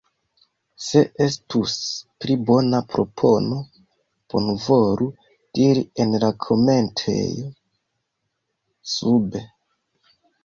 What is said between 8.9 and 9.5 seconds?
sube.